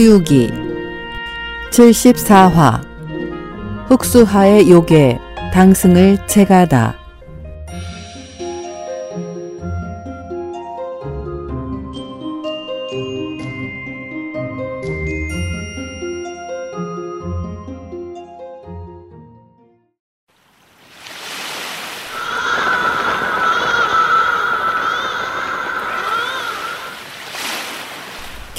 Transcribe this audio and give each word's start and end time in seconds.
서유기. 0.00 0.50
74화. 1.70 2.80
흑수하의 3.88 4.70
요괴. 4.70 5.18
당승을 5.52 6.26
채가다 6.26 6.99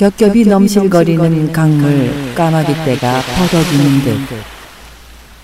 겹겹이 0.01 0.45
넘실거리는 0.45 1.51
강물 1.51 2.33
까마귀떼가 2.33 3.21
퍼덕이는 3.37 4.01
듯 4.03 4.17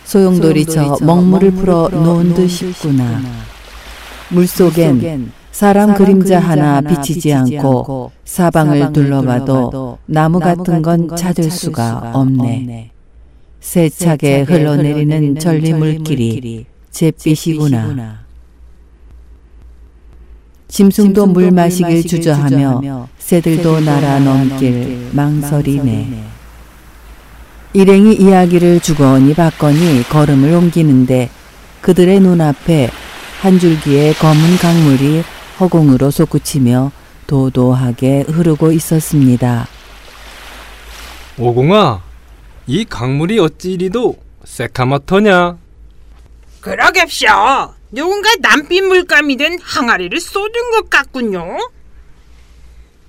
소용돌이쳐 0.03 0.97
먹물을 1.03 1.51
풀어 1.51 1.87
놓은 1.89 2.33
듯 2.33 2.47
싶구나. 2.47 3.21
물속엔 4.29 5.31
사람 5.51 5.93
그림자 5.93 6.39
하나 6.39 6.81
비치지 6.81 7.33
않고 7.33 8.11
사방을 8.25 8.93
둘러봐도 8.93 9.99
나무 10.07 10.39
같은 10.39 10.81
건 10.81 11.15
찾을 11.15 11.51
수가 11.51 12.13
없네. 12.15 12.89
세차게 13.59 14.41
흘러내리는 14.41 15.37
전리물길이 15.37 16.65
잿빛이구나. 16.89 18.25
짐승도 20.67 21.27
물 21.27 21.51
마시길 21.51 22.05
주저하며 22.05 23.07
새들도 23.19 23.79
날아 23.81 24.19
넘길 24.19 25.09
망설이네. 25.13 26.23
일행이 27.73 28.15
이야기를 28.15 28.79
주거니 28.79 29.33
받거니 29.33 30.03
걸음을 30.09 30.53
옮기는데 30.53 31.29
그들의 31.81 32.19
눈앞에 32.19 32.89
한 33.41 33.59
줄기의 33.59 34.13
검은 34.15 34.57
강물이 34.57 35.23
허공으로 35.59 36.11
솟구치며 36.11 36.91
도도하게 37.27 38.25
흐르고 38.27 38.71
있었습니다. 38.71 39.67
오공아, 41.37 42.01
이 42.65 42.83
강물이 42.85 43.39
어찌 43.39 43.73
이리도 43.73 44.17
새카맣더냐? 44.43 45.57
그러겠쇼. 46.61 47.76
누군가 47.91 48.29
남빛 48.39 48.83
물감이 48.83 49.37
된 49.37 49.57
항아리를 49.61 50.19
쏟은 50.19 50.71
것 50.71 50.89
같군요. 50.89 51.57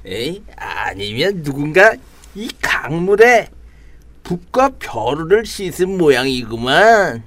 에이, 0.04 0.42
아니면 0.56 1.42
누군가 1.42 1.94
이 2.34 2.48
강물에 2.62 3.50
북과 4.22 4.70
벼루를 4.78 5.44
씻은 5.44 5.98
모양이구만. 5.98 7.24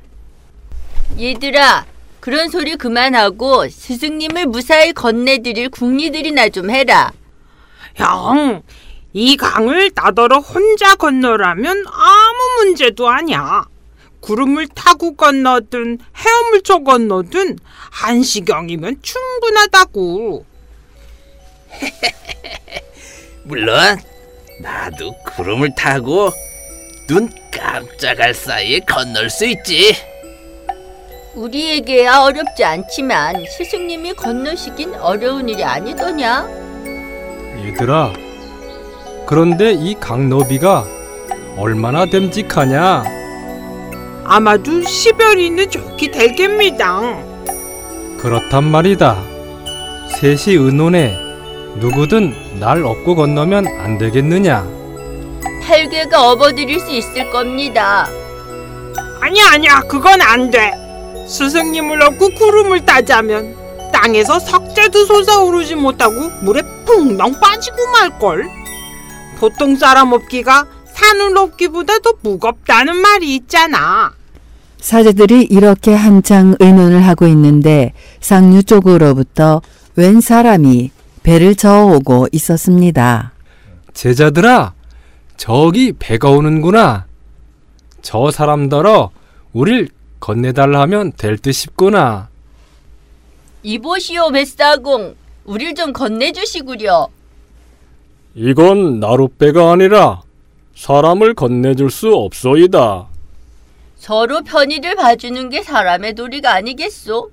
얘들아, 1.19 1.85
그런 2.19 2.49
소리 2.49 2.75
그만하고 2.75 3.67
스승님을 3.67 4.45
무사히 4.45 4.93
건네드릴 4.93 5.69
궁리들이나 5.69 6.49
좀 6.49 6.69
해라. 6.69 7.11
형, 7.95 8.63
이 9.11 9.35
강을 9.35 9.91
나더러 9.93 10.37
혼자 10.37 10.95
건너라면 10.95 11.85
아무 11.87 12.63
문제도 12.63 13.09
아니야. 13.09 13.65
구름을 14.21 14.67
타고 14.69 15.15
건너든 15.15 15.99
헤엄을 16.15 16.61
쳐 16.63 16.79
건너든 16.79 17.57
한시경이면 17.91 19.01
충분하다고. 19.01 20.45
물론 23.43 23.99
나도 24.61 25.13
구름을 25.35 25.73
타고 25.75 26.31
눈 27.07 27.29
깜짝할 27.51 28.33
사이에 28.33 28.79
건널 28.79 29.29
수 29.29 29.45
있지. 29.45 29.95
우리에게야 31.33 32.19
어렵지 32.19 32.63
않지만 32.63 33.45
스승님이 33.57 34.13
건너시긴 34.13 34.95
어려운 34.95 35.47
일이 35.49 35.63
아니더냐? 35.63 36.47
얘들아, 37.65 38.13
그런데 39.25 39.71
이 39.71 39.95
강너비가 39.95 40.85
얼마나 41.57 42.05
됨직하냐? 42.05 43.03
아마도 44.23 44.81
10여리는 44.81 45.69
좋게 45.71 46.11
될겠니다. 46.11 47.01
그렇단 48.19 48.63
말이다. 48.65 49.21
셋이 50.19 50.55
의논해 50.55 51.17
누구든 51.77 52.59
날 52.59 52.83
업고 52.83 53.15
건너면 53.15 53.67
안 53.67 53.97
되겠느냐? 53.97 54.67
팔개가 55.63 56.31
업어드릴 56.31 56.79
수 56.79 56.91
있을 56.91 57.29
겁니다. 57.31 58.07
아니야, 59.21 59.51
아니야, 59.53 59.81
그건 59.87 60.21
안 60.21 60.51
돼. 60.51 60.71
스승님을 61.27 62.01
얻고 62.03 62.29
구름을 62.35 62.85
따자면 62.85 63.55
땅에서 63.93 64.39
석재도 64.39 65.05
솟아오르지 65.05 65.75
못하고 65.75 66.13
물에 66.41 66.61
붕덩 66.85 67.39
빠지고 67.39 67.77
말걸. 67.91 68.49
보통 69.39 69.75
사람 69.75 70.11
업기가 70.13 70.65
업기보다 71.41 71.99
더 71.99 72.13
무겁다는 72.21 72.95
말이 72.95 73.35
있잖아. 73.35 74.13
사제들이 74.77 75.43
이렇게 75.43 75.93
한창 75.93 76.55
의논을 76.59 77.05
하고 77.05 77.27
있는데 77.27 77.93
상류 78.19 78.63
쪽으로부터 78.63 79.61
웬 79.95 80.21
사람이 80.21 80.91
배를 81.23 81.55
저어오고 81.55 82.27
있었습니다. 82.31 83.33
제자들아, 83.93 84.73
저기 85.37 85.93
배가 85.93 86.29
오는구나. 86.29 87.05
저 88.01 88.31
사람더러 88.31 89.11
우릴 89.53 89.89
건네달라 90.19 90.81
하면 90.81 91.11
될 91.17 91.37
듯 91.37 91.51
싶구나. 91.51 92.29
이보시오 93.63 94.31
뱃사공, 94.31 95.15
우릴 95.45 95.75
좀 95.75 95.93
건네주시구려. 95.93 97.09
이건 98.33 98.99
나룻배가 98.99 99.71
아니라 99.71 100.21
사람을 100.81 101.35
건네줄 101.35 101.91
수 101.91 102.11
없소이다. 102.11 103.07
서로 103.97 104.41
편의를 104.41 104.95
봐주는 104.95 105.49
게 105.51 105.61
사람의 105.61 106.15
도리가 106.15 106.55
아니겠소? 106.55 107.29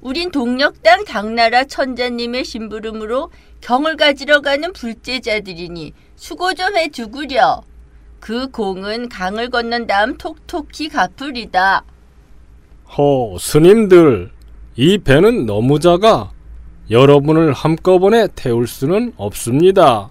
우린 0.00 0.30
동력당 0.30 1.04
당나라 1.04 1.64
천자님의 1.64 2.44
심부름으로 2.44 3.32
경을 3.60 3.96
가지러 3.96 4.42
가는 4.42 4.72
불제자들이니 4.72 5.92
수고 6.14 6.54
좀 6.54 6.76
해주구려. 6.76 7.64
그 8.20 8.48
공은 8.52 9.08
강을 9.08 9.50
건넌 9.50 9.88
다음 9.88 10.16
톡톡히 10.16 10.88
갚으리다. 10.88 11.82
허, 12.96 13.36
스님들, 13.40 14.30
이 14.76 14.98
배는 14.98 15.46
너무 15.46 15.80
작아. 15.80 16.30
여러분을 16.88 17.54
한꺼번에 17.54 18.28
태울 18.36 18.68
수는 18.68 19.14
없습니다. 19.16 20.10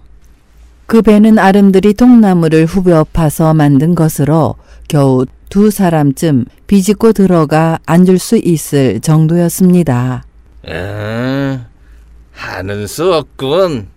그 0.86 1.02
배는 1.02 1.38
아름드리 1.38 1.94
통나무를 1.94 2.66
후벼 2.66 3.04
파서 3.12 3.54
만든 3.54 3.94
것으로 3.94 4.56
겨우 4.88 5.24
두 5.48 5.70
사람쯤 5.70 6.44
비집고 6.66 7.12
들어가 7.12 7.78
앉을 7.86 8.18
수 8.18 8.36
있을 8.36 9.00
정도였습니다. 9.00 10.24
음, 10.68 11.64
하는 12.32 12.86
수 12.86 13.12
없군. 13.14 13.88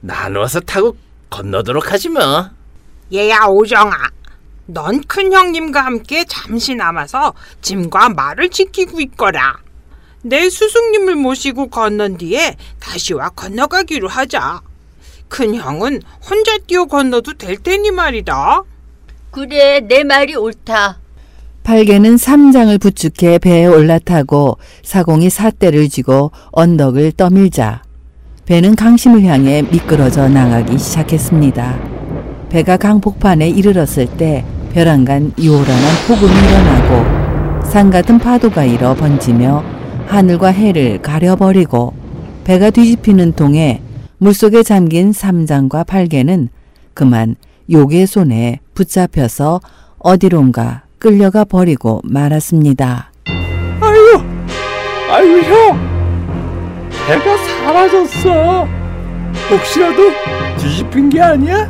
나눠서 0.00 0.60
타고 0.60 0.96
건너도록 1.30 1.92
하지 1.92 2.08
뭐. 2.08 2.50
얘야 3.12 3.44
오정아, 3.46 3.92
넌 4.66 5.02
큰 5.06 5.32
형님과 5.32 5.80
함께 5.84 6.24
잠시 6.26 6.74
남아서 6.74 7.34
짐과 7.60 8.10
말을 8.10 8.48
지키고 8.48 9.00
있거라. 9.00 9.58
내 10.22 10.48
스승님을 10.48 11.16
모시고 11.16 11.68
건넌 11.68 12.16
뒤에 12.18 12.56
다시 12.78 13.12
와 13.12 13.28
건너가기로 13.30 14.08
하자. 14.08 14.60
큰 15.32 15.54
형은 15.54 16.02
혼자 16.28 16.58
뛰어 16.66 16.84
건너도 16.84 17.32
될 17.38 17.56
테니 17.56 17.90
말이다. 17.90 18.64
그래, 19.30 19.80
내 19.80 20.04
말이 20.04 20.36
옳다. 20.36 20.98
팔개는 21.62 22.18
삼장을 22.18 22.76
부축해 22.76 23.38
배에 23.38 23.64
올라타고 23.64 24.58
사공이 24.82 25.30
사대를 25.30 25.88
쥐고 25.88 26.32
언덕을 26.50 27.12
떠밀자 27.12 27.82
배는 28.44 28.76
강심을 28.76 29.22
향해 29.24 29.62
미끄러져 29.62 30.28
나가기 30.28 30.78
시작했습니다. 30.78 31.78
배가 32.50 32.76
강폭판에 32.76 33.48
이르렀을 33.48 34.06
때 34.18 34.44
벼랑간 34.74 35.32
요란한 35.42 36.06
폭음이 36.08 36.30
일어나고 36.30 37.70
산 37.70 37.90
같은 37.90 38.18
파도가 38.18 38.64
일어 38.64 38.94
번지며 38.94 39.64
하늘과 40.08 40.48
해를 40.48 41.00
가려버리고 41.00 41.94
배가 42.44 42.68
뒤집히는 42.68 43.32
통에 43.32 43.80
물속에 44.22 44.62
잠긴 44.62 45.12
삼장과 45.12 45.82
팔개는 45.82 46.48
그만 46.94 47.34
요괴 47.68 48.06
손에 48.06 48.60
붙잡혀서 48.72 49.60
어디론가 49.98 50.84
끌려가 51.00 51.44
버리고 51.44 52.00
말았습니다. 52.04 53.10
아유, 53.80 54.22
아유 55.10 55.42
형, 55.42 55.76
배가 57.08 57.36
사라졌어. 57.36 58.68
혹시라도 59.50 60.12
뒤집힌 60.56 61.10
게 61.10 61.20
아니야? 61.20 61.68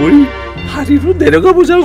우리 0.00 0.26
다리로 0.68 1.18
내려가 1.18 1.52
보자고. 1.52 1.84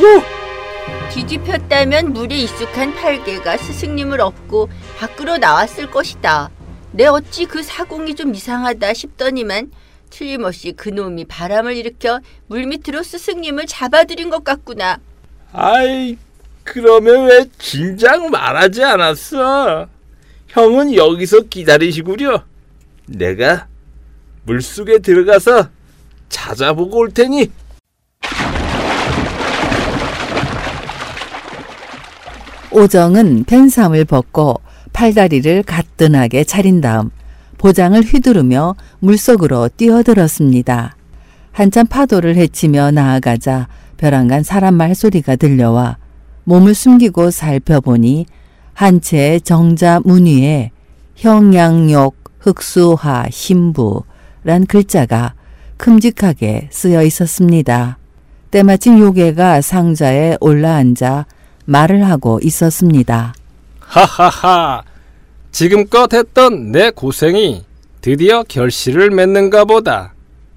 뒤집혔다면 1.10 2.14
물에 2.14 2.38
익숙한 2.38 2.94
팔개가 2.94 3.58
스승님을 3.58 4.22
업고 4.22 4.70
밖으로 5.00 5.40
나왔을 5.40 5.90
것이다. 5.90 6.52
내 6.92 7.08
어찌 7.08 7.46
그 7.46 7.64
사공이 7.64 8.14
좀 8.14 8.36
이상하다 8.36 8.94
싶더니만 8.94 9.72
틀림없이 10.10 10.72
그놈이 10.74 11.26
바람을 11.26 11.76
일으켜 11.76 12.22
물밑으로 12.48 13.04
스승님을 13.04 13.66
잡아들인 13.66 14.30
것 14.30 14.44
같구나. 14.44 15.00
아이, 15.54 16.18
그러면 16.64 17.28
왜 17.28 17.46
진작 17.58 18.30
말하지 18.30 18.84
않았어? 18.84 19.88
형은 20.48 20.96
여기서 20.96 21.42
기다리시구려. 21.42 22.44
내가 23.06 23.68
물속에 24.44 25.00
들어가서 25.00 25.70
찾아보고 26.30 26.98
올 26.98 27.14
테니. 27.14 27.52
오정은 32.72 33.46
펜삼을 33.46 34.06
벗고 34.06 34.62
팔다리를 34.94 35.64
가뿐하게 35.64 36.44
차린 36.44 36.82
다음 36.82 37.12
보장을 37.58 38.00
휘두르며 38.02 38.76
물속으로 39.00 39.70
뛰어들었습니다. 39.76 40.96
한참 41.52 41.88
파도를 41.88 42.36
헤치며 42.36 42.92
나아가자 42.92 43.68
벼랑간 43.98 44.44
사람 44.44 44.76
말소리가 44.76 45.36
들려와 45.38 45.98
몸을 46.44 46.76
숨기고 46.76 47.32
살펴보니 47.32 48.28
한 48.74 49.02
채의 49.02 49.42
정자 49.42 50.00
문 50.06 50.26
위에 50.26 50.72
형양욕 51.16 52.16
흑수화 52.40 53.26
신부란 53.32 54.66
글자가 54.68 55.34
큼직하게 55.78 56.70
쓰여 56.72 57.04
있었습니다. 57.04 57.98
때마침 58.52 59.00
요괴가 59.00 59.62
상자에 59.62 60.38
올라앉아 60.40 61.26
말을 61.66 62.08
하고 62.08 62.40
있었습니다. 62.42 63.34
하하하. 63.80 64.84
지금껏 65.52 66.14
했던 66.14 66.72
내 66.72 66.92
고생이 66.92 67.64
드디어 68.02 68.44
결실을 68.44 69.10
맺는가 69.12 69.66
보다. 69.66 70.14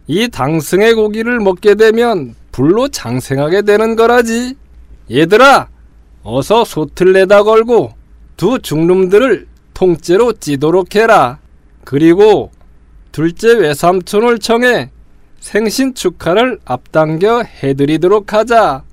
이 0.06 0.28
당승의 0.28 0.94
고기를 0.94 1.40
먹게 1.40 1.74
되면 1.74 2.34
불로 2.52 2.88
장생하게 2.88 3.62
되는 3.62 3.96
거라지. 3.96 4.56
얘들아, 5.10 5.68
어서 6.22 6.64
소틀 6.64 7.12
내다 7.12 7.42
걸고 7.42 7.92
두 8.36 8.58
중놈들을 8.58 9.46
통째로 9.74 10.34
찌도록 10.34 10.94
해라. 10.94 11.38
그리고 11.84 12.50
둘째 13.12 13.54
외삼촌을 13.54 14.38
청해 14.38 14.90
생신 15.40 15.94
축하를 15.94 16.58
앞당겨 16.64 17.42
해드리도록 17.42 18.32
하자. 18.32 18.84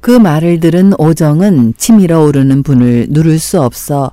그 0.00 0.10
말을 0.10 0.60
들은 0.60 0.92
오정은 0.98 1.74
치밀어 1.76 2.22
오르는 2.24 2.62
분을 2.62 3.06
누를 3.10 3.38
수 3.38 3.60
없어 3.60 4.12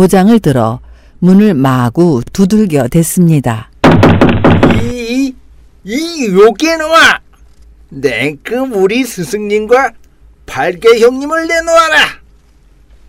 보장을 0.00 0.40
들어 0.40 0.80
문을 1.18 1.52
마구 1.52 2.22
두들겨 2.32 2.88
댔습니다. 2.88 3.70
이, 4.82 5.34
이 5.84 6.26
요괴놈아! 6.26 7.20
냉큼 7.90 8.72
우리 8.72 9.04
스승님과 9.04 9.92
발개 10.46 11.00
형님을 11.00 11.46
내놓아라! 11.46 11.98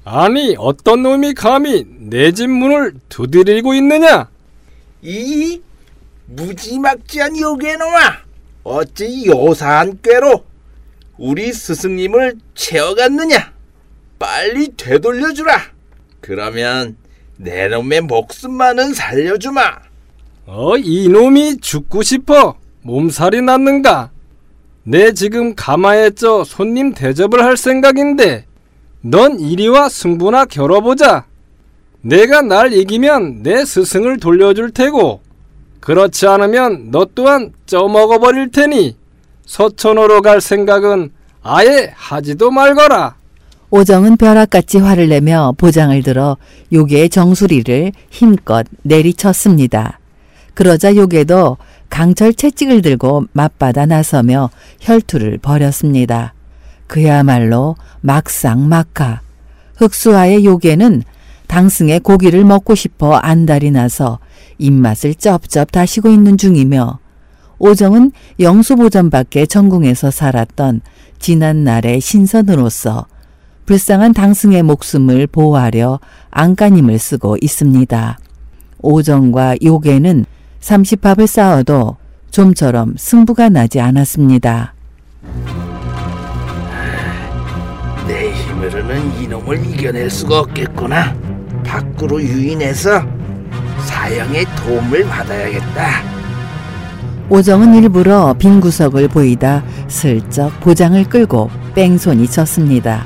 아니, 0.04 0.54
어떤 0.60 1.04
놈이 1.04 1.34
감히 1.34 1.86
내 1.98 2.34
집 2.34 2.50
문을 2.50 2.96
두드리고 3.08 3.74
있느냐? 3.76 4.28
이 5.02 5.62
무지막지한 6.26 7.40
요괴놈아! 7.40 8.18
어찌 8.66 9.28
요사한 9.28 9.98
꾀로 10.04 10.44
우리 11.18 11.54
스승님을 11.54 12.36
채워갔느냐? 12.54 13.54
빨리 14.20 14.74
되돌려주라! 14.76 15.71
그러면 16.22 16.96
내 17.38 17.68
놈의 17.68 18.02
목숨만은 18.02 18.94
살려주마! 18.94 19.62
어, 20.46 20.78
이놈이 20.78 21.58
죽고 21.58 22.04
싶어. 22.04 22.56
몸살이 22.84 23.42
났는가? 23.42 24.12
내 24.84 25.14
지금 25.14 25.56
가마에 25.56 26.12
쪄 26.12 26.44
손님 26.44 26.94
대접을 26.94 27.44
할 27.44 27.58
생각인데, 27.58 28.46
넌 29.02 29.40
이리와 29.40 29.90
승부나 29.90 30.46
겨뤄보자. 30.46 31.26
내가 32.02 32.42
날 32.42 32.74
이기면 32.74 33.44
내 33.44 33.66
스승을 33.66 34.20
돌려줄 34.20 34.72
테고, 34.72 35.22
그렇지 35.80 36.28
않으면 36.28 36.92
너 36.92 37.08
또한 37.14 37.54
쪄먹어버릴 37.66 38.52
테니, 38.52 38.96
서천으로 39.46 40.22
갈 40.22 40.42
생각은 40.42 41.12
아예 41.44 41.92
하지도 41.96 42.52
말거라. 42.52 43.16
오정은 43.74 44.18
벼락같이 44.18 44.80
화를 44.80 45.08
내며 45.08 45.54
보장을 45.58 46.04
들어 46.04 46.36
요괴의 46.74 47.10
정수리를 47.10 47.94
힘껏 48.10 48.68
내리쳤습니다. 48.84 50.00
그러자 50.54 50.94
요괴도 50.98 51.56
강철 51.90 52.34
채찍을 52.34 52.82
들고 52.82 53.28
맞받아 53.32 53.86
나서며 53.86 54.50
혈투를 54.82 55.38
벌였습니다. 55.38 56.34
그야말로 56.88 57.78
막상막하. 58.02 59.22
흑수화의 59.78 60.44
요괴는 60.44 61.04
당승의 61.48 62.02
고기를 62.02 62.44
먹고 62.44 62.76
싶어 62.76 63.16
안달이 63.16 63.72
나서 63.72 64.20
입맛을 64.58 65.16
쩝쩝 65.16 65.72
다시고 65.72 66.10
있는 66.10 66.38
중이며 66.38 67.00
오정은 67.58 68.12
영수보전밖에 68.38 69.46
전궁에서 69.46 70.12
살았던 70.12 70.82
지난날의 71.20 72.02
신선으로서 72.02 73.06
불쌍한 73.66 74.14
당승의 74.14 74.64
목숨을 74.64 75.28
보호하려 75.28 76.00
안간힘을 76.32 77.00
쓰고 77.00 77.38
있습니다. 77.42 78.18
오정과 78.82 79.58
요괴는 79.64 80.26
삼십합을 80.60 81.28
쌓아도 81.28 81.98
좀처럼 82.32 82.96
승부가 82.98 83.50
나지 83.50 83.80
않았습니다. 83.80 84.74
내 88.08 88.32
힘으로는 88.32 89.22
이놈을 89.22 89.66
이겨낼 89.66 90.10
수가 90.10 90.40
없겠구나. 90.40 91.16
밖으로 91.66 92.22
유인해서 92.22 93.04
사형의 93.86 94.46
도움을 94.58 95.06
받아야겠다. 95.06 96.22
오정은 97.30 97.76
일부러 97.76 98.36
빈 98.38 98.60
구석을 98.60 99.08
보이다 99.08 99.64
슬쩍 99.88 100.60
보장을 100.60 101.02
끌고 101.06 101.50
뺑소니 101.74 102.28
쳤습니다. 102.28 103.06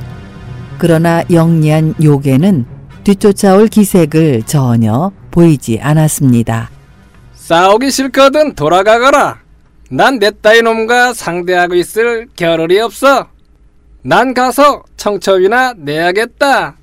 그러나 0.77 1.23
영리한 1.31 1.95
요괴는 2.03 2.65
뒤쫓아올 3.03 3.67
기색을 3.67 4.43
전혀 4.43 5.11
보이지 5.31 5.79
않았습니다. 5.81 6.69
싸우기 7.35 7.91
싫거든 7.91 8.55
돌아가거라. 8.55 9.39
난 9.91 10.17
내 10.19 10.31
따위 10.41 10.61
놈과 10.61 11.13
상대하고 11.13 11.75
있을 11.75 12.27
겨를이 12.35 12.79
없어. 12.79 13.27
난 14.01 14.33
가서 14.33 14.83
청첩이나 14.97 15.73
내야겠다. 15.77 16.75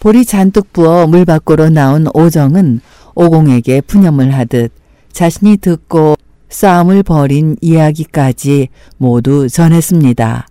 볼이 0.00 0.24
잔뜩 0.24 0.72
부어 0.72 1.06
물 1.06 1.24
밖으로 1.24 1.68
나온 1.68 2.06
오정은 2.14 2.80
오공에게 3.14 3.82
푸념을 3.82 4.32
하듯 4.34 4.72
자신이 5.12 5.56
듣고 5.58 6.14
싸움을 6.48 7.02
벌인 7.02 7.56
이야기까지 7.60 8.68
모두 8.96 9.48
전했습니다. 9.48 10.46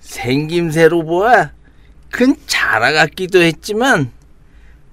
생김새로 0.00 1.04
보아 1.04 1.50
큰 2.16 2.34
자라 2.46 2.92
같기도 2.92 3.42
했지만 3.42 4.10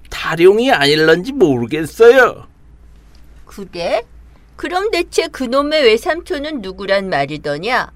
타령이 0.09 0.73
아닐런지 0.73 1.31
모르겠어요. 1.31 2.47
그래? 3.45 4.03
그럼 4.57 4.91
대체 4.91 5.27
그놈의 5.27 5.83
외삼촌은 5.83 6.61
누구란 6.61 7.07
말이더냐? 7.07 7.93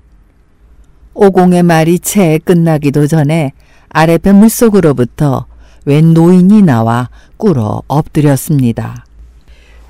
오공의 1.14 1.64
말이 1.64 2.00
채 2.00 2.40
끝나기도 2.46 3.08
전에 3.08 3.52
아래편 3.90 4.38
물속으로부터 4.38 5.46
웬 5.84 6.14
노인이 6.14 6.62
나와 6.62 7.10
꿇어 7.36 7.84
엎드렸습니다. 7.90 9.06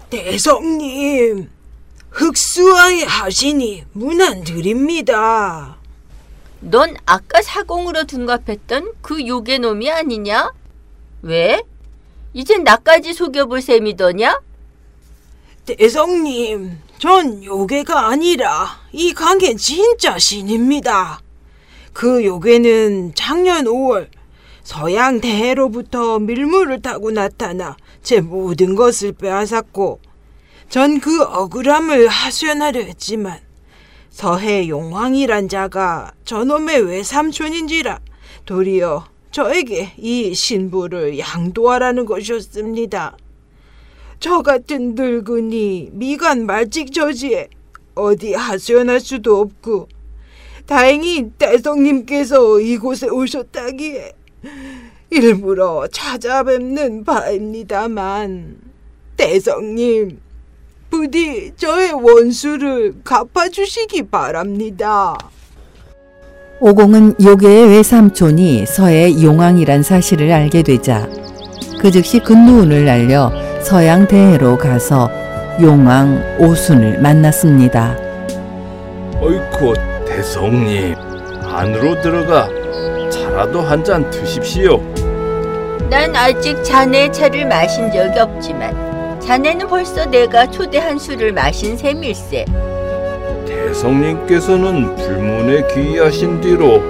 대성님, 0.09 1.47
흑수와의 2.09 3.05
하시니 3.05 3.83
문안 3.93 4.43
드립니다. 4.43 5.76
넌 6.59 6.95
아까 7.05 7.41
사공으로 7.41 8.05
둔갑했던 8.05 8.93
그 9.01 9.25
요괴 9.25 9.59
놈이 9.59 9.89
아니냐? 9.91 10.51
왜? 11.21 11.63
이젠 12.33 12.63
나까지 12.63 13.13
속여볼 13.13 13.61
셈이더냐? 13.61 14.41
대성님, 15.65 16.79
전 16.97 17.43
요괴가 17.43 18.07
아니라 18.07 18.79
이 18.91 19.13
강의 19.13 19.55
진짜 19.57 20.17
신입니다. 20.17 21.19
그 21.93 22.23
요괴는 22.23 23.13
작년 23.15 23.65
5월 23.65 24.07
서양 24.63 25.19
대해로부터 25.21 26.19
밀물을 26.19 26.81
타고 26.81 27.11
나타나 27.11 27.75
제 28.03 28.21
모든 28.21 28.75
것을 28.75 29.13
빼앗았고 29.13 29.99
전 30.69 30.99
그 30.99 31.23
억울함을 31.23 32.07
하소연하려 32.07 32.81
했지만 32.81 33.39
서해 34.17 34.67
용왕이란 34.67 35.47
자가 35.47 36.11
저놈의 36.25 36.87
외삼촌인지라 36.87 37.99
도리어 38.47 39.05
저에게 39.29 39.91
이 39.95 40.33
신부를 40.33 41.19
양도하라는 41.19 42.07
것이었습니다. 42.07 43.15
저 44.19 44.41
같은 44.41 44.95
늙은이 44.95 45.91
미간 45.93 46.47
말찍 46.47 46.93
저지에 46.93 47.49
어디 47.93 48.33
하소연할 48.33 49.01
수도 49.01 49.39
없고 49.39 49.87
다행히 50.65 51.29
대성님께서 51.37 52.59
이곳에 52.59 53.09
오셨다기에 53.09 54.13
일부러 55.11 55.87
찾아뵙는 55.91 57.03
바입니다만 57.03 58.57
대성님 59.15 60.26
부디 60.89 61.51
저의 61.57 61.91
원수를 61.93 62.95
갚아주시기 63.03 64.03
바랍니다. 64.03 65.17
오공은 66.59 67.15
요괴의 67.23 67.69
외삼촌이 67.69 68.65
서해 68.65 69.21
용왕이란 69.21 69.83
사실을 69.83 70.31
알게 70.31 70.63
되자 70.63 71.07
그 71.79 71.91
즉시 71.91 72.19
근무운을 72.19 72.85
날려 72.85 73.31
서양 73.61 74.07
대해로 74.07 74.57
가서 74.57 75.09
용왕 75.61 76.37
오순을 76.39 76.99
만났습니다. 77.01 77.95
어이쿠 79.21 79.73
대성님 80.07 80.95
안으로 81.43 82.01
들어가 82.01 82.47
차라도 83.11 83.61
한 83.61 83.83
잔 83.83 84.09
드십시오. 84.09 84.79
난 85.89 86.15
아직 86.15 86.61
자네의 86.63 87.13
차를 87.13 87.47
마신 87.47 87.91
적이 87.91 88.19
없지만 88.19 88.75
자네는 89.27 89.67
벌써 89.67 90.05
내가 90.05 90.49
초대한 90.49 90.97
술을 90.97 91.33
마신 91.33 91.75
셈일세. 91.75 92.45
대성님께서는 93.45 94.95
불문에 94.95 95.67
귀의하신 95.73 96.39
뒤로 96.39 96.81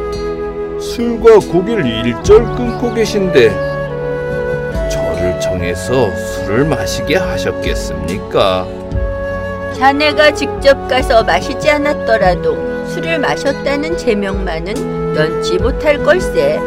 술과 0.80 1.40
고기를 1.52 1.84
일절 1.84 2.46
끊고 2.56 2.94
계신데 2.94 3.50
저를 4.88 5.40
정해서 5.40 6.16
술을 6.16 6.66
마시게 6.66 7.16
하셨겠습니까? 7.16 8.68
자네가 9.74 10.36
직접 10.36 10.88
가서 10.88 11.24
마시지 11.24 11.72
않았더라도 11.72 12.86
술을 12.86 13.18
마셨다는 13.18 13.98
제명만은 13.98 15.16
면치 15.16 15.58
못할 15.58 16.04
걸세. 16.04 16.60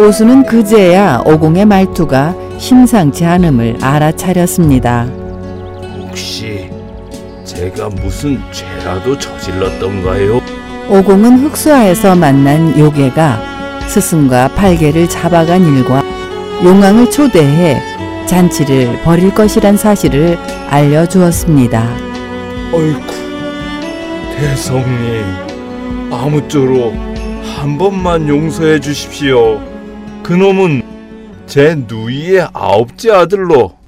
오수는 0.00 0.46
그제야 0.46 1.22
오공의 1.24 1.64
말투가 1.64 2.34
심상치 2.58 3.24
않음을 3.24 3.78
알아차렸습니다. 3.82 5.04
혹시 5.98 6.70
제가 7.44 7.88
무슨 7.90 8.40
죄라도 8.52 9.18
저질렀던가요? 9.18 10.40
오공은 10.88 11.38
흑수하에서 11.40 12.14
만난 12.14 12.78
요괴가 12.78 13.40
스승과 13.88 14.48
팔개를 14.54 15.08
잡아간 15.08 15.62
일과 15.66 16.02
용왕을 16.62 17.10
초대해 17.10 17.80
잔치를 18.26 19.02
벌일 19.02 19.34
것이란 19.34 19.76
사실을 19.76 20.38
알려주었습니다. 20.70 21.86
어이쿠 22.72 23.14
대성님 24.36 25.24
아무쪼록 26.10 26.94
한 27.56 27.78
번만 27.78 28.28
용서해 28.28 28.80
주십시오. 28.80 29.60
그놈은 30.22 30.82
제 31.54 31.76
누이의 31.76 32.48
아홉째 32.52 33.12
아들로 33.12 33.78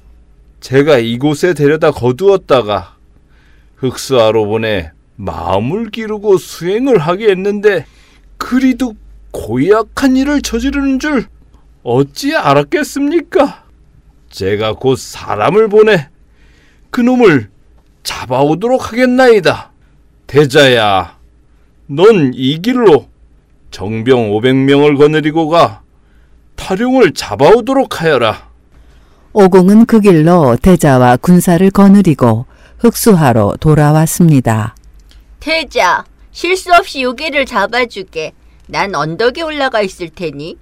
제가 0.61 0.99
이곳에 0.99 1.53
데려다 1.53 1.91
거두었다가 1.91 2.95
흑수하러 3.75 4.45
보내 4.45 4.91
마음을 5.17 5.89
기르고 5.89 6.37
수행을 6.37 6.97
하게 6.97 7.29
했는데 7.29 7.85
그리도 8.37 8.95
고약한 9.31 10.15
일을 10.15 10.41
저지르는 10.41 10.99
줄 10.99 11.25
어찌 11.83 12.37
알았겠습니까? 12.37 13.65
제가 14.29 14.75
곧 14.75 14.97
사람을 14.97 15.67
보내 15.67 16.07
그놈을 16.89 17.49
잡아오도록 18.01 18.93
하겠나이다. 18.93 19.73
대자야, 20.25 21.17
넌 21.87 22.31
이 22.33 22.61
길로 22.61 23.09
정병 23.71 24.31
500명을 24.31 24.97
거느리고 24.97 25.49
가 25.49 25.81
타룡을 26.67 27.13
잡아오도록 27.13 28.01
하여라. 28.01 28.49
오공은 29.31 29.85
그 29.85 30.01
길로 30.01 30.57
대자와 30.61 31.15
군사를 31.15 31.71
거느리고 31.71 32.45
흑수하로 32.79 33.55
돌아왔습니다. 33.61 34.75
태자, 35.39 36.03
실수 36.33 36.73
없이 36.73 37.03
요괴를 37.03 37.45
잡아주게. 37.45 38.33
난 38.67 38.93
언덕에 38.93 39.43
올라가 39.43 39.79
있을 39.81 40.09
테니. 40.09 40.57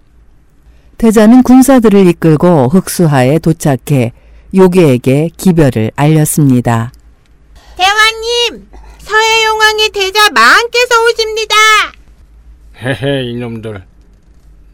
대자는 0.99 1.41
군사들을 1.41 2.05
이끌고 2.05 2.67
흑수하에 2.67 3.39
도착해 3.39 4.13
요괴에게 4.53 5.31
기별을 5.35 5.91
알렸습니다. 5.95 6.91
대왕님, 7.77 8.69
서해용왕의 8.99 9.89
대자 9.89 10.29
마왕께서 10.29 11.03
오십니다. 11.03 11.55
헤헤 12.79 13.23
이놈들 13.23 13.94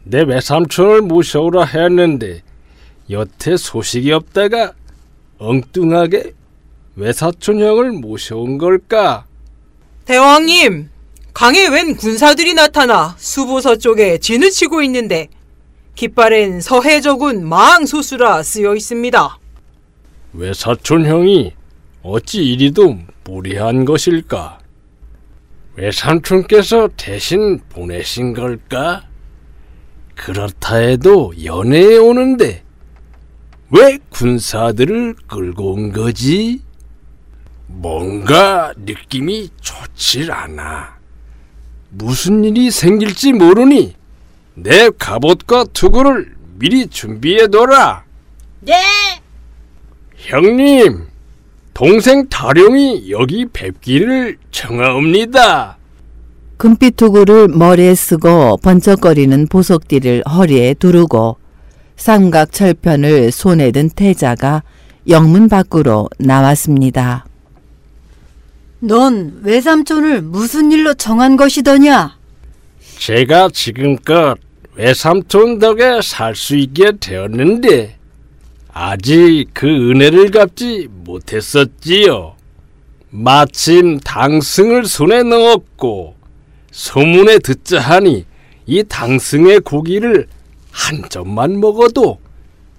내 0.04 0.22
외삼촌을 0.22 1.02
모셔오라 1.02 1.64
했는데 1.64 2.42
여태 3.10 3.56
소식이 3.56 4.12
없다가 4.12 4.72
엉뚱하게 5.38 6.34
외사촌 6.96 7.60
형을 7.60 7.92
모셔온 7.92 8.58
걸까? 8.58 9.26
대왕님, 10.04 10.90
강에 11.32 11.68
웬 11.68 11.96
군사들이 11.96 12.54
나타나 12.54 13.14
수보서 13.18 13.76
쪽에 13.76 14.18
진을 14.18 14.50
치고 14.50 14.82
있는데 14.82 15.28
깃발엔 15.94 16.60
서해적군 16.60 17.46
마왕소수라 17.48 18.42
쓰여 18.42 18.74
있습니다. 18.74 19.38
외사촌 20.34 21.06
형이 21.06 21.52
어찌 22.02 22.44
이리도 22.44 22.98
무리한 23.24 23.84
것일까? 23.84 24.58
외삼촌께서 25.76 26.90
대신 26.96 27.60
보내신 27.68 28.34
걸까? 28.34 29.04
그렇다 30.24 30.76
해도 30.76 31.32
연애에 31.42 31.96
오는데 31.96 32.62
왜 33.70 33.98
군사들을 34.10 35.16
끌고 35.26 35.72
온 35.72 35.92
거지? 35.92 36.62
뭔가 37.66 38.72
느낌이 38.76 39.48
좋질 39.60 40.30
않아. 40.30 40.96
무슨 41.88 42.44
일이 42.44 42.70
생길지 42.70 43.32
모르니 43.32 43.96
내 44.54 44.90
갑옷과 44.96 45.64
투구를 45.72 46.36
미리 46.58 46.86
준비해 46.86 47.48
둬라. 47.48 48.04
네. 48.60 48.74
형님, 50.16 51.08
동생 51.74 52.28
타룡이 52.28 53.10
여기 53.10 53.46
뵙기를 53.46 54.38
청하옵니다. 54.52 55.78
금빛 56.56 56.96
투구를 56.96 57.48
머리에 57.48 57.94
쓰고 57.94 58.58
번쩍거리는 58.58 59.48
보석띠를 59.48 60.22
허리에 60.28 60.74
두르고 60.74 61.36
삼각 61.96 62.52
철편을 62.52 63.32
손에 63.32 63.70
든 63.72 63.88
태자가 63.90 64.62
영문 65.08 65.48
밖으로 65.48 66.08
나왔습니다. 66.18 67.26
넌 68.80 69.40
외삼촌을 69.42 70.22
무슨 70.22 70.72
일로 70.72 70.94
정한 70.94 71.36
것이더냐? 71.36 72.16
제가 72.98 73.48
지금껏 73.52 74.36
외삼촌 74.74 75.58
덕에 75.58 76.00
살 76.02 76.34
수 76.34 76.56
있게 76.56 76.92
되었는데 76.98 77.96
아직 78.72 79.46
그 79.52 79.66
은혜를 79.66 80.30
갚지 80.30 80.88
못했었지요. 81.04 82.34
마침 83.10 83.98
당승을 84.00 84.86
손에 84.86 85.22
넣었고 85.24 86.14
소문에 86.72 87.38
듣자 87.38 87.78
하니 87.78 88.24
이 88.66 88.82
당승의 88.82 89.60
고기를 89.60 90.26
한 90.70 91.02
점만 91.08 91.60
먹어도 91.60 92.18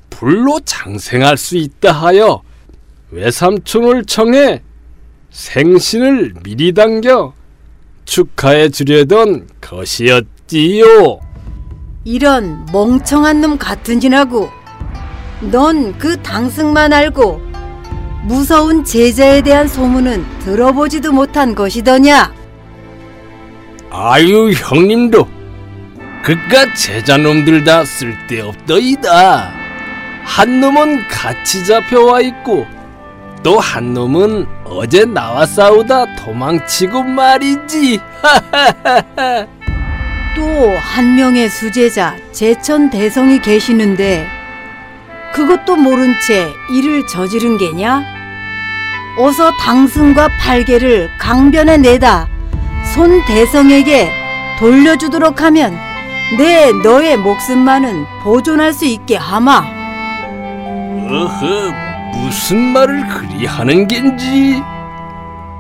불로 0.10 0.60
장생할 0.66 1.38
수 1.38 1.58
있다 1.58 1.92
하여 1.92 2.42
외삼촌을 3.12 4.06
청해 4.06 4.62
생신을 5.30 6.34
미리 6.44 6.74
당겨 6.74 7.34
축하해 8.06 8.70
주려던 8.70 9.48
것이었지요. 9.62 11.20
이런 12.04 12.66
멍청한 12.72 13.42
놈 13.42 13.58
같은 13.58 14.00
지나고 14.00 14.50
넌 15.52 15.98
그 15.98 16.22
당승만 16.22 16.94
알고 16.94 17.42
무서운 18.24 18.84
제자에 18.84 19.42
대한 19.42 19.68
소문은 19.68 20.40
들어보지도 20.40 21.12
못한 21.12 21.54
것이더냐? 21.56 22.43
아유 23.96 24.52
형님도 24.52 25.30
그깟 26.24 26.76
제자놈들 26.76 27.64
다 27.64 27.86
쓸데없더이다. 27.86 29.54
한 30.24 30.60
놈은 30.62 31.08
같이 31.08 31.64
잡혀와 31.64 32.22
있고 32.22 32.66
또 33.44 33.60
한 33.60 33.94
놈은 33.94 34.48
어제 34.66 35.06
나와 35.06 35.46
싸우다 35.46 36.16
도망치고 36.16 37.04
말이지. 37.04 38.00
또 40.36 40.78
한 40.80 41.16
명의 41.16 41.48
수제자 41.48 42.16
제천 42.32 42.90
대성이 42.90 43.40
계시는데 43.40 44.28
그것도 45.34 45.76
모른 45.76 46.16
채 46.26 46.50
일을 46.72 47.06
저지른 47.06 47.60
게냐? 47.60 48.04
어서 49.20 49.52
당승과 49.60 50.30
팔개를 50.40 51.12
강변에 51.20 51.78
내다 51.78 52.33
손 52.94 53.26
대성에게 53.26 54.12
돌려주도록 54.60 55.42
하면 55.42 55.76
내 56.38 56.72
너의 56.84 57.18
목숨만은 57.18 58.06
보존할 58.22 58.72
수 58.72 58.86
있게 58.86 59.16
하마. 59.18 59.66
어허, 61.10 61.74
무슨 62.14 62.60
말을 62.72 63.08
그리 63.08 63.48
하는 63.48 63.88
겐지? 63.88 64.62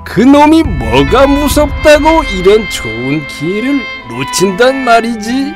그 0.03 0.21
놈이 0.21 0.61
뭐가 0.63 1.25
무섭다고 1.25 2.23
이런 2.35 2.69
좋은 2.69 3.27
기회를 3.27 3.81
놓친단 4.09 4.83
말이지? 4.83 5.55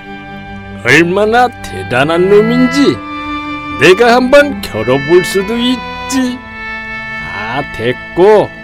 얼마나 0.83 1.47
대단한 1.61 2.27
놈인지 2.29 2.97
내가 3.81 4.15
한번 4.15 4.61
겨뤄볼 4.61 5.23
수도 5.25 5.55
있지. 5.55 6.39
아, 7.35 7.61
됐고. 7.75 8.56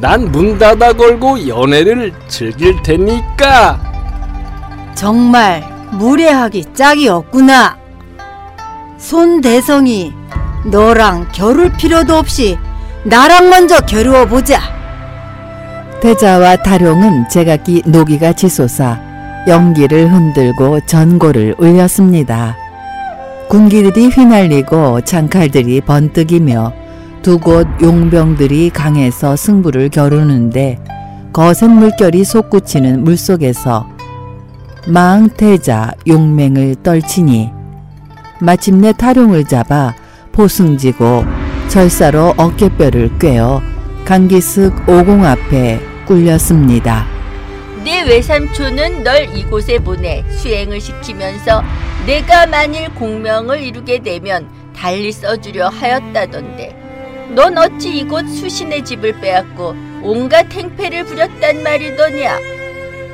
난 0.00 0.30
문 0.30 0.58
닫아 0.58 0.92
걸고 0.92 1.48
연애를 1.48 2.12
즐길 2.28 2.80
테니까. 2.82 3.80
정말 4.94 5.64
무례하기 5.92 6.66
짝이 6.74 7.08
없구나. 7.08 7.76
손 8.96 9.40
대성이 9.40 10.12
너랑 10.66 11.28
겨룰 11.32 11.72
필요도 11.72 12.14
없이 12.14 12.58
나랑 13.04 13.48
먼저 13.48 13.78
겨루어 13.80 14.26
보자. 14.26 14.60
태자와 16.00 16.56
타룡은 16.56 17.28
제각기 17.28 17.82
노기가 17.86 18.32
치솟아 18.32 19.00
연기를 19.48 20.12
흔들고 20.12 20.80
전고를 20.86 21.56
울렸습니다. 21.58 22.56
군기들이 23.48 24.08
휘날리고 24.08 25.00
창칼들이 25.00 25.80
번뜩이며 25.80 26.72
두 27.22 27.38
곳 27.38 27.66
용병들이 27.82 28.70
강에서 28.70 29.36
승부를 29.36 29.90
겨루는데 29.90 30.78
거센 31.32 31.70
물결이 31.70 32.24
솟구치는 32.24 33.04
물속에서 33.04 33.86
망태자 34.86 35.92
용맹을 36.06 36.76
떨치니 36.82 37.50
마침내 38.40 38.92
타룡을 38.92 39.44
잡아 39.44 39.94
포승지고 40.32 41.24
절사로 41.68 42.34
어깨뼈를 42.36 43.18
꿰어 43.18 43.60
강기슭 44.04 44.72
오공 44.88 45.24
앞에 45.26 45.80
꿀렸습니다. 46.06 47.04
내 47.84 48.02
외삼촌은 48.02 49.02
널 49.04 49.36
이곳에 49.36 49.78
보내 49.78 50.24
수행을 50.30 50.80
시키면서 50.80 51.62
내가 52.06 52.46
만일 52.46 52.88
공명을 52.94 53.60
이루게 53.60 54.02
되면 54.02 54.48
달리 54.74 55.12
써주려 55.12 55.68
하였다던데 55.68 56.77
넌 57.38 57.56
어찌 57.56 57.98
이곳 57.98 58.28
수신의 58.28 58.84
집을 58.84 59.20
빼앗고 59.20 59.72
온갖 60.02 60.52
행패를 60.52 61.04
부렸단 61.04 61.62
말이더냐? 61.62 62.36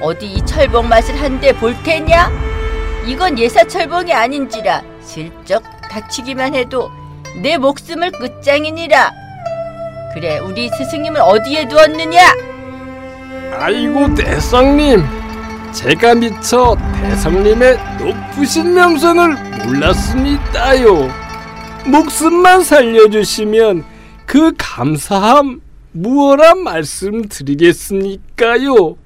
어디 0.01 0.25
이 0.25 0.47
철봉 0.47 0.89
맛을 0.89 1.21
한데 1.21 1.53
볼 1.53 1.77
테냐? 1.83 2.33
이건 3.05 3.39
예사 3.39 3.65
철봉이 3.65 4.15
아닌지라 4.15 4.83
슬쩍 5.03 5.63
다치기만 5.91 6.55
해도 6.55 6.91
내 7.43 7.59
목숨을 7.59 8.13
끝장이니라. 8.13 9.13
그래 10.15 10.39
우리 10.39 10.71
스승님을 10.71 11.21
어디에 11.21 11.69
두었느냐? 11.69 12.23
아이고 13.59 14.15
대성님. 14.15 15.05
제가 15.73 16.15
미처 16.15 16.75
대성님의 16.95 17.79
높으신 17.99 18.73
명성을 18.73 19.37
몰랐습니다요. 19.67 21.11
목숨만 21.85 22.65
살려주시면 22.65 23.93
그 24.27 24.53
감사함 24.57 25.61
무엇라 25.93 26.55
말씀드리겠습니까요 26.55 28.97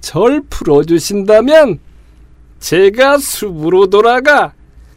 절 0.00 0.42
풀어주신다면 0.48 1.80
제가 2.58 3.18
숲으로 3.18 3.90
돌아가 3.90 4.54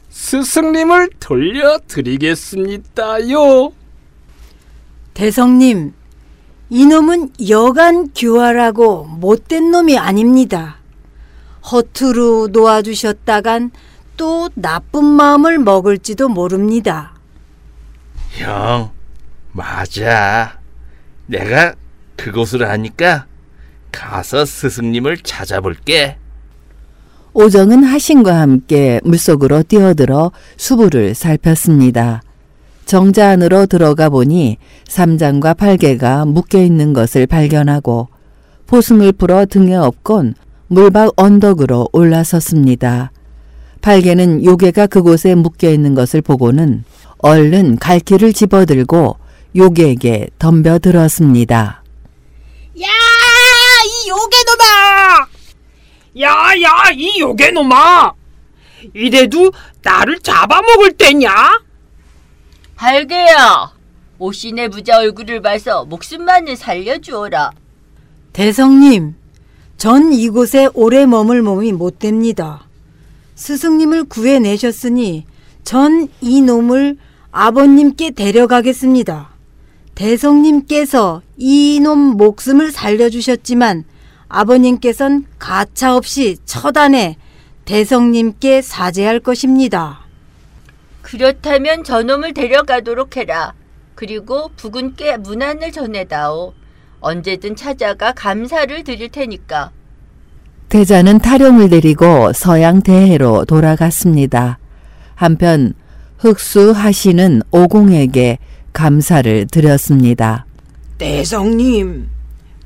스승님을 0.10 1.10
돌려드리겠습니다요 1.19 3.73
대성님, 5.13 5.93
이놈은 6.69 7.32
여간 7.49 8.13
교활하고 8.13 9.06
못된 9.06 9.71
놈이 9.71 9.97
아닙니다. 9.97 10.77
허투루 11.71 12.49
놓아주셨다간 12.53 13.71
또 14.15 14.49
나쁜 14.53 15.03
마음을 15.06 15.58
먹을지도 15.58 16.30
모릅니다. 16.30 17.15
형, 18.32 18.91
맞아. 19.58 20.60
내가 21.26 21.74
그곳을 22.15 22.70
하니까 22.70 23.26
가서 23.91 24.46
스승님을 24.46 25.17
찾아볼게. 25.24 26.17
오정은 27.34 27.84
하신과 27.84 28.39
함께 28.39 29.02
물속으로 29.04 29.63
뛰어들어 29.63 30.32
수부를 30.58 31.15
살폈습니다. 31.15 32.22
정자 32.86 33.30
안으로 33.30 33.65
들어가 33.65 34.10
보니 34.10 34.58
삼장과 34.88 35.56
팔개가 35.56 36.26
묶여 36.26 36.62
있는 36.62 36.93
것을 36.93 37.26
발견하고 37.26 38.10
포승을 38.67 39.12
풀어 39.12 39.48
등에 39.48 39.76
업곤 39.76 40.36
물박 40.67 41.13
언덕으로 41.15 41.89
올라섰습니다. 41.93 43.12
팔개는 43.82 44.46
요괴가 44.46 44.86
그곳에 44.86 45.34
묶여 45.34 45.72
있는 45.72 45.96
것을 45.96 46.22
보고는 46.22 46.84
얼른 47.20 47.78
갈퀴를 47.78 48.34
집어들고 48.34 49.17
요괴에게 49.58 50.30
덤벼들었습니다. 50.38 51.84
야, 52.82 52.88
이 53.86 54.10
요괴놈아! 54.10 55.28
야, 56.22 56.62
야, 56.62 56.91
이 56.93 57.20
요괴놈아! 57.20 58.13
이래도 58.93 59.52
나를 59.82 60.20
잡아먹을 60.20 60.91
때냐? 60.93 61.62
발개야 62.76 63.74
오신의 64.20 64.70
부자 64.70 65.00
얼굴을 65.00 65.41
봐서 65.41 65.86
목숨만을 65.86 66.56
살려주어라 66.56 67.52
대성님, 68.34 69.15
전 69.78 70.13
이곳에 70.13 70.70
오래 70.76 71.08
머물 71.08 71.41
몸이 71.41 71.72
못 71.72 71.98
됩니다. 71.98 72.67
스승님을 73.36 74.04
구해내셨으니 74.06 75.26
전 75.63 76.08
이 76.22 76.41
놈을 76.41 76.98
아버님께 77.32 78.12
데려가겠습니다. 78.12 79.37
대성님께서 79.98 81.24
이놈 81.38 81.98
목숨을 82.18 82.72
살려주셨지만 82.72 83.84
아버님께선 84.30 85.26
가차없이 85.40 86.38
처단해 86.46 87.18
대성님께 87.66 88.62
사죄할 88.62 89.20
것입니다. 89.20 90.02
그렇다면 91.02 91.84
저놈을 91.84 92.36
데려가도록 92.36 93.18
해라 93.18 93.54
그리고 93.96 94.52
부군께 94.56 95.18
문안을 95.18 95.72
전해다오 95.72 96.54
언제든 97.00 97.56
찾아가 97.56 98.12
감사를 98.12 98.84
드릴 98.84 99.10
테니까 99.10 99.72
태자는 100.70 101.18
타령을 101.20 101.70
데리고 101.70 102.34
서양 102.34 102.82
대해로 102.84 103.46
돌아갔습니다. 103.46 104.60
한편 105.16 105.74
흑수 106.20 106.72
하시는 106.72 107.42
오공에게 107.50 108.38
감사를 108.78 109.48
드렸습니다. 109.48 110.46
대성님, 111.00 112.10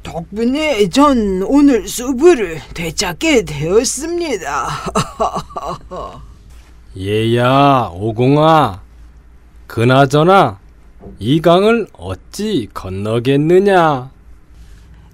덕분에 0.03 0.89
전 0.89 1.41
오늘 1.41 1.87
수부를 1.87 2.59
되찾게 2.73 3.45
되었습니다. 3.45 4.67
얘야 6.99 7.89
오공아 7.93 8.81
그나저나 9.67 10.59
이 11.17 11.39
강을 11.39 11.87
어찌 11.93 12.67
건너겠느냐 12.73 14.11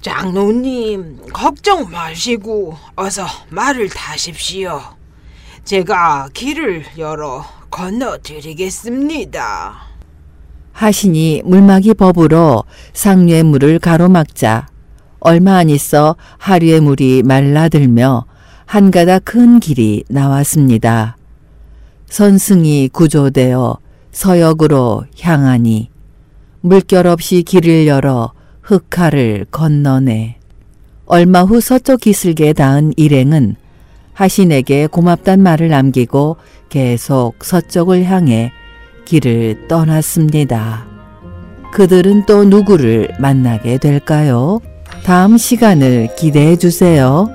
장로님, 0.02 1.28
걱정 1.32 1.92
마시고 1.92 2.76
어서 2.96 3.28
말을 3.50 3.90
타십시오. 3.90 4.82
제가 5.64 6.30
길을 6.34 6.86
열어 6.98 7.46
건너드리겠습니다. 7.70 9.87
하신이 10.78 11.42
물막이 11.44 11.96
법으로 11.96 12.64
상류의 12.94 13.42
물을 13.42 13.80
가로막자 13.80 14.68
얼마 15.20 15.58
안 15.58 15.72
있어 15.72 16.16
하류의 16.38 16.82
물이 16.82 17.24
말라들며 17.24 18.26
한 18.68 18.92
가닥 18.92 19.26
큰 19.26 19.60
길이 19.60 20.04
나왔습니다. 20.08 21.18
선승이 22.06 22.90
구조되어 22.90 23.80
서역으로 24.12 25.06
향하니 25.20 25.90
물결 26.62 27.08
없이 27.08 27.42
길을 27.42 27.88
열어 27.88 28.34
흑하를 28.62 29.48
건너네. 29.50 30.38
얼마 31.08 31.42
후 31.42 31.60
서쪽 31.60 32.02
기슭에 32.02 32.54
닿은 32.54 32.94
일행은 32.98 33.56
하신에게 34.14 34.86
고맙단 34.88 35.42
말을 35.42 35.70
남기고 35.70 36.38
계속 36.70 37.44
서쪽을 37.44 38.06
향해 38.06 38.52
길을 39.08 39.68
떠났습니다. 39.70 40.86
그들은 41.72 42.26
또 42.26 42.44
누구를 42.44 43.10
만나게 43.20 43.78
될까요? 43.78 44.60
다음 45.04 45.38
시간을 45.38 46.16
기대해 46.18 46.58
주세요. 46.58 47.30